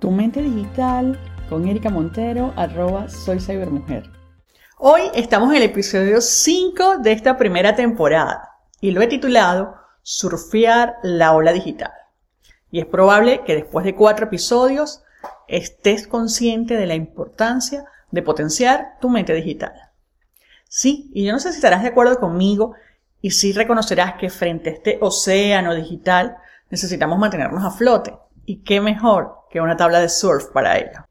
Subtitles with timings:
[0.00, 1.18] Tu mente digital
[1.50, 3.06] con Erika Montero, arroba.
[4.78, 8.48] Hoy estamos en el episodio 5 de esta primera temporada
[8.80, 11.92] y lo he titulado Surfear la ola digital.
[12.70, 15.02] Y es probable que después de cuatro episodios
[15.48, 19.74] estés consciente de la importancia de potenciar tu mente digital.
[20.66, 22.74] Sí, y yo no sé si estarás de acuerdo conmigo
[23.20, 26.38] y sí reconocerás que frente a este océano digital
[26.70, 28.14] necesitamos mantenernos a flote.
[28.44, 31.04] ¿Y qué mejor que una tabla de surf para ello?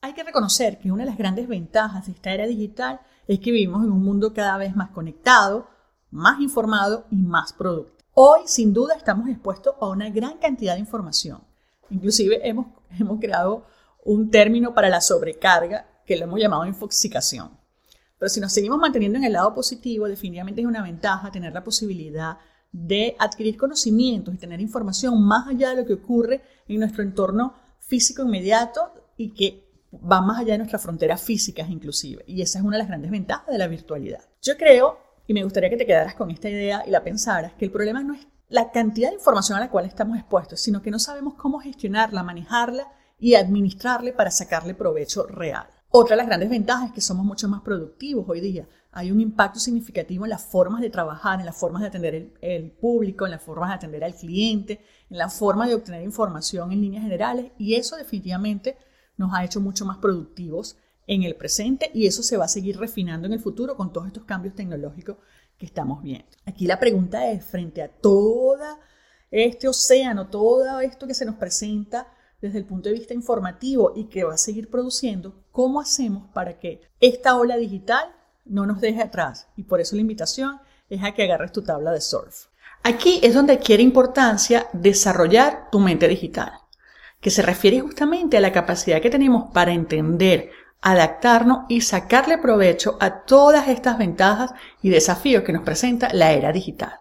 [0.00, 3.52] Hay que reconocer que una de las grandes ventajas de esta era digital es que
[3.52, 5.68] vivimos en un mundo cada vez más conectado,
[6.10, 8.02] más informado y más productivo.
[8.14, 11.42] Hoy, sin duda, estamos expuestos a una gran cantidad de información.
[11.90, 12.66] Inclusive hemos,
[12.98, 13.66] hemos creado
[14.04, 17.50] un término para la sobrecarga que lo hemos llamado infoxicación.
[18.18, 21.64] Pero si nos seguimos manteniendo en el lado positivo, definitivamente es una ventaja tener la
[21.64, 22.38] posibilidad
[22.72, 27.54] de adquirir conocimientos y tener información más allá de lo que ocurre en nuestro entorno
[27.78, 32.24] físico inmediato y que va más allá de nuestras fronteras físicas inclusive.
[32.26, 34.24] Y esa es una de las grandes ventajas de la virtualidad.
[34.40, 37.66] Yo creo, y me gustaría que te quedaras con esta idea y la pensaras, que
[37.66, 40.90] el problema no es la cantidad de información a la cual estamos expuestos, sino que
[40.90, 45.66] no sabemos cómo gestionarla, manejarla y administrarle para sacarle provecho real.
[45.88, 48.66] Otra de las grandes ventajas es que somos mucho más productivos hoy día.
[48.94, 52.70] Hay un impacto significativo en las formas de trabajar, en las formas de atender el,
[52.72, 56.82] público, en las formas de atender al cliente, en la forma de obtener información en
[56.82, 58.76] líneas generales y eso definitivamente
[59.16, 60.76] nos ha hecho mucho más productivos
[61.06, 64.08] en el presente y eso se va a seguir refinando en el futuro con todos
[64.08, 65.16] estos cambios tecnológicos
[65.56, 66.28] que estamos viendo.
[66.44, 68.78] Aquí la pregunta es, frente a todo
[69.30, 72.12] este océano, todo esto que se nos presenta
[72.42, 76.58] desde el punto de vista informativo y que va a seguir produciendo, ¿cómo hacemos para
[76.58, 78.12] que esta ola digital
[78.44, 79.48] no nos deje atrás?
[79.56, 80.60] Y por eso la invitación
[80.90, 82.46] es a que agarres tu tabla de surf.
[82.82, 86.52] Aquí es donde adquiere importancia desarrollar tu mente digital
[87.22, 90.50] que se refiere justamente a la capacidad que tenemos para entender,
[90.82, 94.50] adaptarnos y sacarle provecho a todas estas ventajas
[94.82, 96.94] y desafíos que nos presenta la era digital.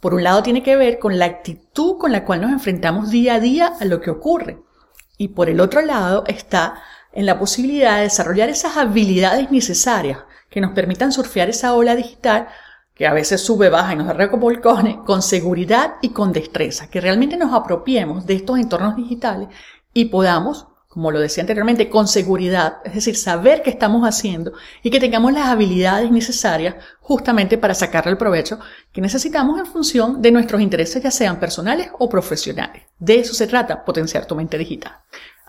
[0.00, 3.36] Por un lado tiene que ver con la actitud con la cual nos enfrentamos día
[3.36, 4.62] a día a lo que ocurre.
[5.16, 6.82] Y por el otro lado está
[7.12, 10.18] en la posibilidad de desarrollar esas habilidades necesarias
[10.54, 12.46] que nos permitan surfear esa ola digital
[12.94, 17.00] que a veces sube, baja y nos da volcones, con seguridad y con destreza, que
[17.00, 19.48] realmente nos apropiemos de estos entornos digitales
[19.92, 24.52] y podamos, como lo decía anteriormente, con seguridad, es decir, saber qué estamos haciendo
[24.84, 28.60] y que tengamos las habilidades necesarias justamente para sacarle el provecho
[28.92, 32.84] que necesitamos en función de nuestros intereses, ya sean personales o profesionales.
[32.96, 34.92] De eso se trata, potenciar tu mente digital.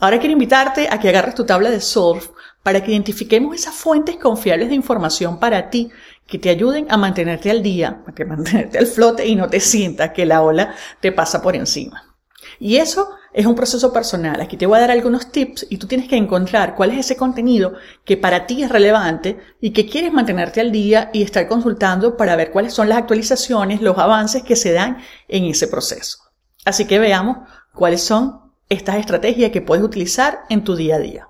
[0.00, 2.30] Ahora quiero invitarte a que agarres tu tabla de surf
[2.62, 5.90] para que identifiquemos esas fuentes confiables de información para ti
[6.26, 10.10] que te ayuden a mantenerte al día, a mantenerte al flote y no te sientas
[10.10, 12.14] que la ola te pasa por encima.
[12.58, 14.40] Y eso es un proceso personal.
[14.40, 17.16] Aquí te voy a dar algunos tips y tú tienes que encontrar cuál es ese
[17.16, 17.74] contenido
[18.04, 22.36] que para ti es relevante y que quieres mantenerte al día y estar consultando para
[22.36, 26.18] ver cuáles son las actualizaciones, los avances que se dan en ese proceso.
[26.64, 27.38] Así que veamos
[27.72, 31.28] cuáles son estas estrategias que puedes utilizar en tu día a día.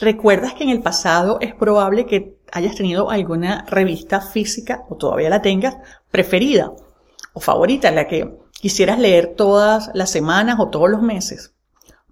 [0.00, 5.30] ¿Recuerdas que en el pasado es probable que hayas tenido alguna revista física o todavía
[5.30, 5.76] la tengas
[6.10, 6.72] preferida
[7.32, 11.54] o favorita, la que quisieras leer todas las semanas o todos los meses?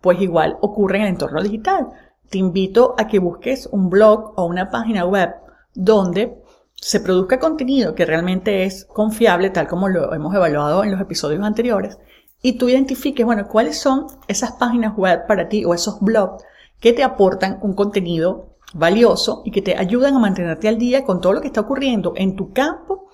[0.01, 1.89] Pues igual ocurre en el entorno digital.
[2.29, 5.35] Te invito a que busques un blog o una página web
[5.75, 6.37] donde
[6.75, 11.43] se produzca contenido que realmente es confiable, tal como lo hemos evaluado en los episodios
[11.43, 11.99] anteriores,
[12.43, 16.44] y tú identifiques, bueno, cuáles son esas páginas web para ti o esos blogs
[16.81, 21.21] que te aportan un contenido valioso y que te ayudan a mantenerte al día con
[21.21, 23.09] todo lo que está ocurriendo en tu campo,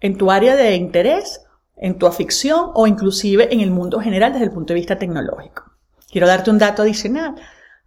[0.00, 1.42] en tu área de interés,
[1.76, 5.64] en tu afición o inclusive en el mundo general desde el punto de vista tecnológico.
[6.10, 7.36] Quiero darte un dato adicional.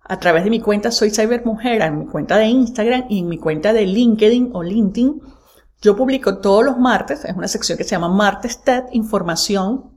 [0.05, 3.37] A través de mi cuenta Soy Cybermujer, en mi cuenta de Instagram y en mi
[3.37, 5.21] cuenta de LinkedIn o LinkedIn,
[5.81, 9.92] yo publico todos los martes, es una sección que se llama Martes TED, información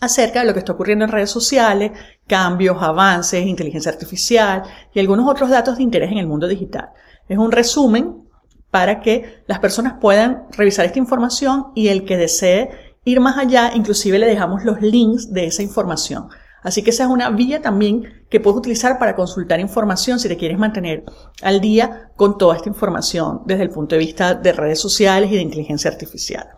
[0.00, 1.92] acerca de lo que está ocurriendo en redes sociales,
[2.26, 4.62] cambios, avances, inteligencia artificial
[4.92, 6.90] y algunos otros datos de interés en el mundo digital.
[7.28, 8.26] Es un resumen
[8.70, 12.70] para que las personas puedan revisar esta información y el que desee
[13.04, 16.28] ir más allá, inclusive le dejamos los links de esa información.
[16.62, 20.36] Así que esa es una vía también que puedes utilizar para consultar información si te
[20.36, 21.04] quieres mantener
[21.42, 25.36] al día con toda esta información desde el punto de vista de redes sociales y
[25.36, 26.55] de inteligencia artificial.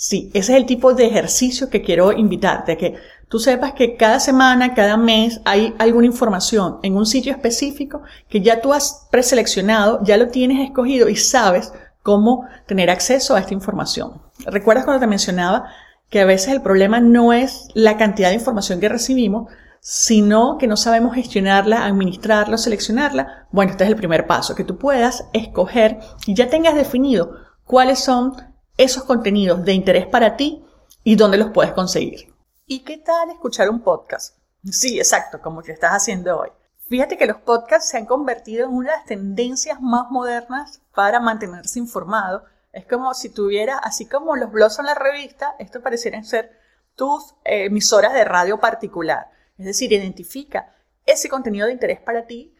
[0.00, 2.94] Sí, ese es el tipo de ejercicio que quiero invitarte, que
[3.26, 8.40] tú sepas que cada semana, cada mes hay alguna información en un sitio específico que
[8.40, 11.72] ya tú has preseleccionado, ya lo tienes escogido y sabes
[12.04, 14.22] cómo tener acceso a esta información.
[14.46, 15.64] ¿Recuerdas cuando te mencionaba
[16.10, 19.50] que a veces el problema no es la cantidad de información que recibimos,
[19.80, 24.78] sino que no sabemos gestionarla, administrarla, seleccionarla, bueno, este es el primer paso, que tú
[24.78, 27.32] puedas escoger y ya tengas definido
[27.64, 28.36] cuáles son
[28.78, 30.64] esos contenidos de interés para ti
[31.04, 32.32] y dónde los puedes conseguir.
[32.64, 34.38] ¿Y qué tal escuchar un podcast?
[34.64, 36.50] Sí, exacto, como que estás haciendo hoy.
[36.88, 41.20] Fíjate que los podcasts se han convertido en una de las tendencias más modernas para
[41.20, 42.44] mantenerse informado.
[42.72, 46.58] Es como si tuviera, así como los blogs en la revista, esto parecieran ser
[46.94, 49.30] tus eh, emisoras de radio particular.
[49.58, 52.54] Es decir, identifica ese contenido de interés para ti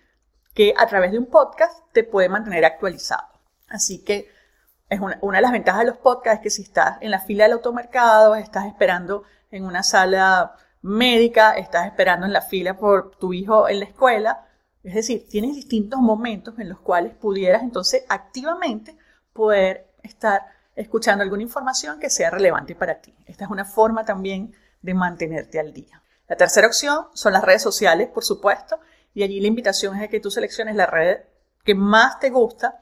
[0.53, 3.29] que a través de un podcast te puede mantener actualizado.
[3.69, 4.29] Así que
[4.89, 7.53] es una, de las ventajas de los podcasts que si estás en la fila del
[7.53, 13.69] automercado, estás esperando en una sala médica, estás esperando en la fila por tu hijo
[13.69, 14.47] en la escuela,
[14.83, 18.97] es decir, tienes distintos momentos en los cuales pudieras entonces activamente
[19.33, 20.47] poder estar
[20.77, 23.15] escuchando alguna información que sea relevante para ti.
[23.27, 26.03] Esta es una forma también de mantenerte al día.
[26.29, 28.79] La tercera opción son las redes sociales, por supuesto,
[29.13, 31.19] y allí la invitación es que tú selecciones la red
[31.65, 32.81] que más te gusta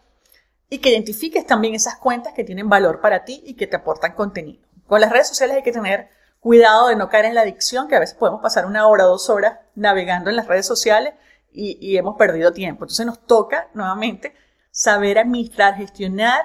[0.68, 4.12] y que identifiques también esas cuentas que tienen valor para ti y que te aportan
[4.12, 4.66] contenido.
[4.86, 6.08] Con las redes sociales hay que tener
[6.40, 9.08] cuidado de no caer en la adicción, que a veces podemos pasar una hora o
[9.08, 11.14] dos horas navegando en las redes sociales
[11.52, 12.84] y, y hemos perdido tiempo.
[12.84, 14.34] Entonces nos toca nuevamente
[14.70, 16.42] saber administrar, gestionar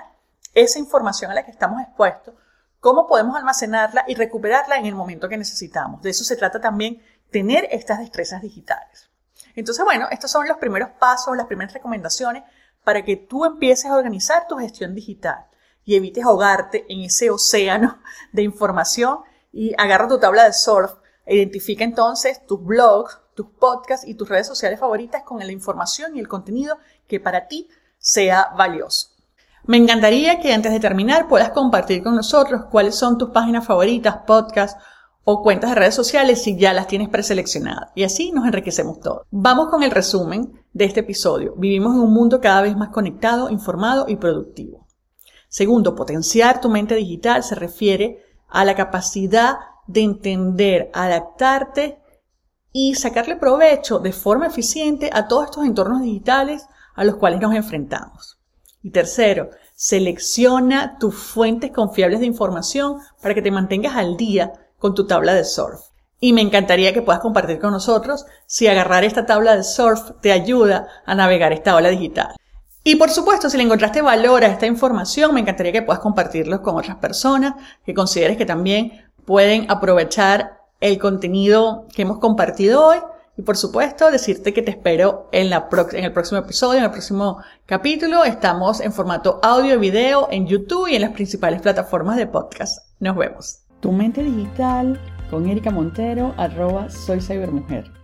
[0.53, 2.33] esa información a la que estamos expuestos
[2.81, 6.01] cómo podemos almacenarla y recuperarla en el momento que necesitamos.
[6.01, 9.09] De eso se trata también tener estas destrezas digitales.
[9.56, 12.44] Entonces, bueno, estos son los primeros pasos, las primeras recomendaciones
[12.83, 15.45] para que tú empieces a organizar tu gestión digital
[15.83, 18.00] y evites ahogarte en ese océano
[18.31, 19.19] de información
[19.51, 20.94] y agarra tu tabla de surf
[21.25, 26.16] e identifica entonces tus blogs, tus podcasts y tus redes sociales favoritas con la información
[26.16, 29.10] y el contenido que para ti sea valioso.
[29.66, 34.18] Me encantaría que antes de terminar puedas compartir con nosotros cuáles son tus páginas favoritas,
[34.25, 34.81] podcasts
[35.24, 37.92] o cuentas de redes sociales si ya las tienes preseleccionadas.
[37.94, 39.27] Y así nos enriquecemos todos.
[39.30, 41.53] Vamos con el resumen de este episodio.
[41.57, 44.88] Vivimos en un mundo cada vez más conectado, informado y productivo.
[45.47, 49.57] Segundo, potenciar tu mente digital se refiere a la capacidad
[49.88, 52.00] de entender, adaptarte
[52.71, 56.65] y sacarle provecho de forma eficiente a todos estos entornos digitales
[56.95, 58.39] a los cuales nos enfrentamos.
[58.81, 64.95] Y tercero, selecciona tus fuentes confiables de información para que te mantengas al día con
[64.95, 65.90] tu tabla de surf.
[66.21, 70.31] Y me encantaría que puedas compartir con nosotros si agarrar esta tabla de surf te
[70.31, 72.35] ayuda a navegar esta ola digital.
[72.83, 76.62] Y por supuesto, si le encontraste valor a esta información, me encantaría que puedas compartirlo
[76.62, 82.97] con otras personas que consideres que también pueden aprovechar el contenido que hemos compartido hoy
[83.38, 86.91] y por supuesto, decirte que te espero en, la en el próximo episodio, en el
[86.91, 88.24] próximo capítulo.
[88.25, 92.85] Estamos en formato audio y video en YouTube y en las principales plataformas de podcast.
[93.00, 93.59] Nos vemos.
[93.79, 95.00] Tu mente digital
[95.31, 98.00] con Erika Montero, arroba soy cybermujer.